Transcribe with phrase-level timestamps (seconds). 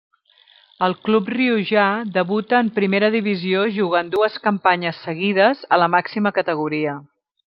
[0.85, 1.83] Al club riojà
[2.15, 6.97] debuta en primera divisió jugant dues campanyes seguides a la màxima categoria.